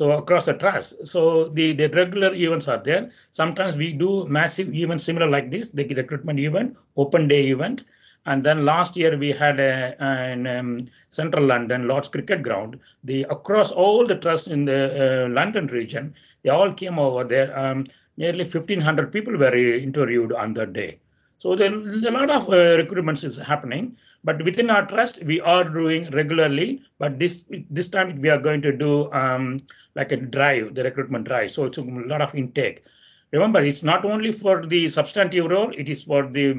so 0.00 0.12
across 0.12 0.46
the 0.46 0.54
trust. 0.54 1.06
So 1.06 1.48
the, 1.48 1.74
the 1.74 1.88
regular 1.90 2.32
events 2.34 2.68
are 2.68 2.82
there. 2.82 3.10
Sometimes 3.32 3.76
we 3.76 3.92
do 3.92 4.26
massive 4.28 4.72
events 4.74 5.04
similar 5.04 5.26
like 5.26 5.50
this, 5.50 5.68
the 5.68 5.84
recruitment 5.94 6.40
event, 6.40 6.78
open 6.96 7.28
day 7.28 7.48
event. 7.48 7.84
And 8.24 8.42
then 8.42 8.64
last 8.64 8.96
year 8.96 9.18
we 9.18 9.30
had 9.30 9.60
a, 9.60 9.94
an 10.02 10.46
um, 10.46 10.86
central 11.10 11.44
London 11.44 11.86
Lord's 11.86 12.08
Cricket 12.08 12.42
Ground. 12.42 12.80
The 13.04 13.24
across 13.24 13.72
all 13.72 14.06
the 14.06 14.16
trusts 14.16 14.48
in 14.48 14.64
the 14.64 14.80
uh, 15.26 15.28
London 15.28 15.66
region, 15.66 16.14
they 16.44 16.48
all 16.48 16.72
came 16.72 16.98
over 16.98 17.22
there. 17.22 17.50
Um, 17.58 17.86
nearly 18.16 18.44
1,500 18.44 19.12
people 19.12 19.36
were 19.36 19.54
interviewed 19.54 20.32
on 20.32 20.54
that 20.54 20.72
day. 20.72 20.98
So 21.40 21.56
there, 21.56 21.72
a 21.72 22.10
lot 22.10 22.28
of 22.28 22.48
uh, 22.50 22.76
recruitments 22.82 23.24
is 23.24 23.38
happening, 23.38 23.96
but 24.24 24.44
within 24.44 24.68
our 24.68 24.86
trust, 24.86 25.22
we 25.24 25.40
are 25.40 25.64
doing 25.64 26.10
regularly. 26.10 26.82
But 26.98 27.18
this 27.18 27.46
this 27.70 27.88
time 27.88 28.20
we 28.20 28.28
are 28.28 28.36
going 28.36 28.60
to 28.60 28.72
do 28.76 29.10
um, 29.12 29.60
like 29.94 30.12
a 30.12 30.18
drive, 30.18 30.74
the 30.74 30.84
recruitment 30.84 31.24
drive. 31.24 31.50
So 31.50 31.64
it's 31.64 31.78
a 31.78 31.82
lot 31.82 32.20
of 32.20 32.34
intake. 32.34 32.84
Remember, 33.32 33.62
it's 33.62 33.82
not 33.82 34.04
only 34.04 34.32
for 34.32 34.66
the 34.66 34.86
substantive 34.88 35.46
role, 35.46 35.72
it 35.74 35.88
is 35.88 36.02
for 36.02 36.26
the 36.26 36.52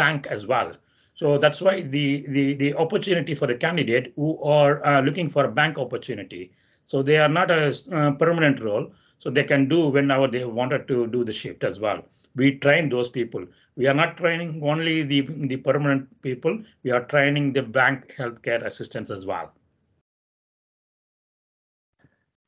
bank 0.00 0.26
as 0.26 0.48
well. 0.48 0.72
So 1.14 1.38
that's 1.38 1.60
why 1.60 1.82
the 1.82 2.26
the 2.28 2.54
the 2.54 2.74
opportunity 2.74 3.36
for 3.36 3.46
the 3.46 3.54
candidate 3.54 4.12
who 4.16 4.42
are 4.42 4.84
uh, 4.84 5.00
looking 5.00 5.30
for 5.30 5.44
a 5.44 5.52
bank 5.60 5.78
opportunity. 5.78 6.50
So 6.84 7.04
they 7.04 7.18
are 7.18 7.28
not 7.28 7.52
a 7.52 7.72
uh, 7.92 8.10
permanent 8.24 8.58
role. 8.58 8.92
So 9.20 9.30
they 9.30 9.44
can 9.44 9.68
do 9.68 9.86
whenever 9.90 10.26
they 10.26 10.44
wanted 10.44 10.88
to 10.88 11.06
do 11.06 11.24
the 11.24 11.32
shift 11.32 11.62
as 11.62 11.78
well. 11.78 12.02
We 12.36 12.58
train 12.58 12.88
those 12.88 13.08
people. 13.08 13.46
We 13.76 13.86
are 13.86 13.94
not 13.94 14.16
training 14.16 14.60
only 14.62 15.02
the, 15.02 15.22
the 15.22 15.56
permanent 15.56 16.22
people. 16.22 16.62
We 16.82 16.90
are 16.90 17.04
training 17.04 17.52
the 17.52 17.62
bank 17.62 18.14
healthcare 18.16 18.64
assistants 18.64 19.10
as 19.10 19.26
well. 19.26 19.52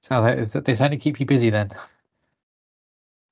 So 0.02 0.20
they 0.46 0.74
certainly 0.74 0.98
keep 0.98 1.18
you 1.18 1.26
busy 1.26 1.50
then. 1.50 1.70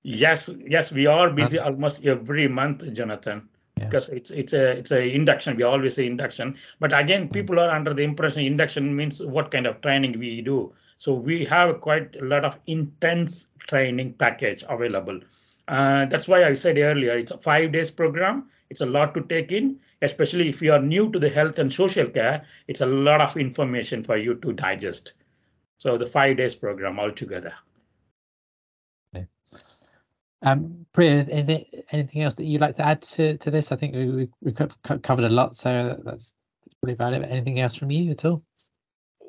Yes, 0.02 0.50
yes, 0.66 0.92
we 0.92 1.06
are 1.06 1.30
busy 1.30 1.58
almost 1.58 2.04
every 2.04 2.48
month, 2.48 2.92
Jonathan. 2.92 3.48
Yeah. 3.78 3.86
Because 3.86 4.08
it's 4.08 4.30
it's 4.30 4.52
a 4.52 4.78
it's 4.78 4.92
a 4.92 5.02
induction. 5.14 5.56
We 5.56 5.62
always 5.64 5.94
say 5.94 6.06
induction, 6.06 6.56
but 6.78 6.96
again, 6.96 7.28
mm. 7.28 7.32
people 7.32 7.58
are 7.58 7.70
under 7.70 7.92
the 7.92 8.02
impression 8.02 8.42
induction 8.42 8.94
means 8.94 9.22
what 9.22 9.50
kind 9.50 9.66
of 9.66 9.80
training 9.80 10.18
we 10.18 10.42
do. 10.42 10.72
So 10.98 11.14
we 11.14 11.44
have 11.46 11.80
quite 11.80 12.14
a 12.16 12.24
lot 12.24 12.44
of 12.44 12.58
intense 12.66 13.48
training 13.66 14.14
package 14.14 14.64
available. 14.68 15.20
Uh, 15.66 16.04
that's 16.06 16.28
why 16.28 16.44
I 16.44 16.52
said 16.52 16.76
earlier, 16.76 17.16
it's 17.16 17.32
a 17.32 17.38
five 17.38 17.72
days 17.72 17.90
program. 17.90 18.50
It's 18.68 18.82
a 18.82 18.86
lot 18.86 19.14
to 19.14 19.22
take 19.22 19.50
in, 19.50 19.80
especially 20.02 20.48
if 20.48 20.60
you 20.60 20.72
are 20.72 20.80
new 20.80 21.10
to 21.10 21.18
the 21.18 21.28
health 21.28 21.58
and 21.58 21.72
social 21.72 22.06
care. 22.06 22.44
It's 22.68 22.82
a 22.82 22.86
lot 22.86 23.20
of 23.20 23.36
information 23.36 24.04
for 24.04 24.16
you 24.16 24.34
to 24.36 24.52
digest. 24.52 25.14
So 25.78 25.96
the 25.96 26.06
five 26.06 26.36
days 26.36 26.54
program 26.54 26.98
altogether. 27.00 27.54
Okay. 29.14 29.26
Um, 30.42 30.84
Priya, 30.92 31.18
is 31.18 31.46
there 31.46 31.64
anything 31.92 32.22
else 32.22 32.34
that 32.34 32.44
you'd 32.44 32.60
like 32.60 32.76
to 32.76 32.86
add 32.86 33.00
to, 33.02 33.38
to 33.38 33.50
this? 33.50 33.72
I 33.72 33.76
think 33.76 33.94
we, 33.94 34.28
we 34.42 34.52
covered 34.52 35.24
a 35.24 35.30
lot, 35.30 35.56
so 35.56 35.72
that's, 35.72 36.02
that's 36.04 36.34
probably 36.80 36.94
about 36.94 37.14
it. 37.14 37.22
But 37.22 37.30
Anything 37.30 37.60
else 37.60 37.74
from 37.74 37.90
you 37.90 38.10
at 38.10 38.24
all? 38.26 38.42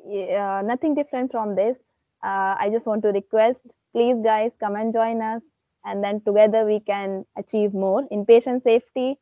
Yeah, 0.06 0.60
nothing 0.62 0.94
different 0.94 1.32
from 1.32 1.56
this. 1.56 1.78
Uh, 2.22 2.56
I 2.58 2.68
just 2.70 2.86
want 2.86 3.02
to 3.02 3.08
request, 3.08 3.62
please 3.94 4.16
guys, 4.22 4.50
come 4.60 4.76
and 4.76 4.92
join 4.92 5.22
us 5.22 5.42
and 5.86 6.02
then 6.04 6.20
together 6.20 6.66
we 6.66 6.80
can 6.80 7.24
achieve 7.38 7.72
more 7.72 8.06
in 8.10 8.26
patient 8.26 8.64
safety, 8.64 9.16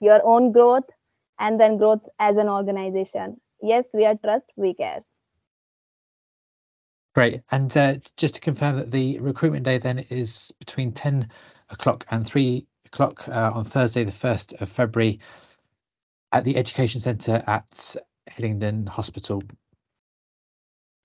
your 0.00 0.20
own 0.24 0.50
growth, 0.50 0.88
and 1.38 1.60
then 1.60 1.76
growth 1.76 2.02
as 2.18 2.36
an 2.36 2.48
organization. 2.48 3.40
Yes, 3.62 3.84
we 3.92 4.04
are 4.06 4.16
trust, 4.16 4.46
we 4.56 4.74
care. 4.74 5.04
Great. 7.14 7.42
And 7.50 7.74
uh, 7.76 7.94
just 8.16 8.34
to 8.34 8.40
confirm 8.40 8.76
that 8.76 8.90
the 8.90 9.18
recruitment 9.20 9.64
day 9.64 9.78
then 9.78 10.04
is 10.10 10.52
between 10.58 10.92
10 10.92 11.28
o'clock 11.70 12.04
and 12.10 12.26
3 12.26 12.66
o'clock 12.86 13.28
uh, 13.28 13.52
on 13.54 13.64
Thursday, 13.64 14.04
the 14.04 14.12
1st 14.12 14.60
of 14.60 14.68
February 14.68 15.20
at 16.32 16.44
the 16.44 16.56
Education 16.56 17.00
Centre 17.00 17.42
at 17.46 17.96
Hillingdon 18.30 18.86
Hospital. 18.86 19.42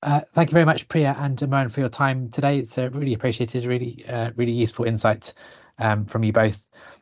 Uh, 0.03 0.21
thank 0.33 0.49
you 0.49 0.53
very 0.53 0.65
much, 0.65 0.87
Priya 0.87 1.15
and 1.19 1.39
Mohan, 1.47 1.69
for 1.69 1.79
your 1.79 1.89
time 1.89 2.29
today. 2.29 2.57
It's 2.57 2.77
uh, 2.77 2.89
really 2.91 3.13
appreciated, 3.13 3.65
really, 3.65 4.03
uh, 4.07 4.31
really 4.35 4.51
useful 4.51 4.85
insight 4.85 5.33
um, 5.77 6.05
from 6.05 6.23
you 6.23 6.33
both. 6.33 6.59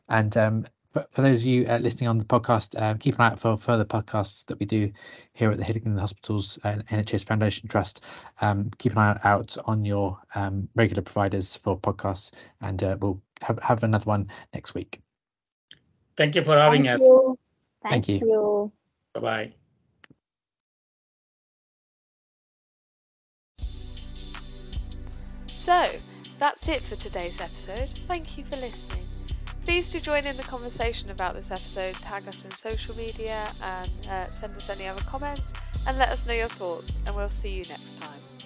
And 0.10 0.36
um, 0.36 0.66
but 0.92 1.14
for 1.14 1.22
those 1.22 1.42
of 1.42 1.46
you 1.46 1.66
uh, 1.68 1.78
listening 1.78 2.08
on 2.10 2.18
the 2.18 2.26
podcast, 2.26 2.80
um, 2.82 2.98
keep 2.98 3.16
an 3.16 3.22
eye 3.22 3.28
out 3.28 3.40
for 3.40 3.56
further 3.56 3.86
podcasts 3.86 4.46
that 4.48 4.60
we 4.60 4.66
do 4.66 4.92
here 5.34 5.52
at 5.52 5.58
the 5.58 5.64
Hillingdon 5.64 5.98
Hospitals 5.98 6.58
and 6.64 6.86
NHS 6.88 7.26
Foundation 7.26 7.70
Trust. 7.70 8.04
Um, 8.42 8.72
keep 8.80 8.94
an 8.94 8.98
eye 8.98 9.20
out 9.24 9.56
on 9.66 9.86
your 9.86 10.20
um, 10.36 10.68
regular 10.76 11.04
providers 11.04 11.56
for 11.56 11.80
podcasts, 11.80 12.32
and 12.62 12.82
uh, 12.84 12.98
we'll 13.00 13.22
have, 13.42 13.60
have 13.60 13.84
another 13.84 14.06
one 14.06 14.30
next 14.54 14.74
week. 14.74 15.00
Thank 16.18 16.36
you 16.36 16.44
for 16.44 16.58
having 16.58 16.84
Thank 16.84 16.96
us. 16.96 17.02
you. 17.02 17.40
Thank 17.84 18.08
Thank 18.08 18.22
you. 18.22 18.28
you. 18.28 18.72
Bye 19.14 19.20
bye. 19.22 19.59
So, 25.60 25.92
that's 26.38 26.70
it 26.70 26.82
for 26.82 26.96
today's 26.96 27.42
episode. 27.42 27.90
Thank 28.08 28.38
you 28.38 28.46
for 28.46 28.56
listening. 28.56 29.06
Please 29.66 29.90
do 29.90 30.00
join 30.00 30.26
in 30.26 30.38
the 30.38 30.44
conversation 30.44 31.10
about 31.10 31.36
this 31.36 31.52
episode, 31.52 31.96
tag 31.96 32.26
us 32.30 32.46
in 32.46 32.52
social 32.52 32.96
media, 32.96 33.52
and 33.62 34.08
uh, 34.10 34.24
send 34.24 34.56
us 34.56 34.70
any 34.70 34.88
other 34.88 35.02
comments, 35.02 35.54
and 35.86 35.98
let 35.98 36.12
us 36.12 36.26
know 36.26 36.32
your 36.32 36.48
thoughts. 36.48 36.96
And 37.06 37.14
we'll 37.14 37.28
see 37.28 37.58
you 37.58 37.66
next 37.66 38.00
time. 38.00 38.39